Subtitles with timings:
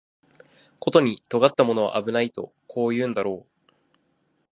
[0.79, 3.71] ことに尖ったものは危ないとこう言うんだろう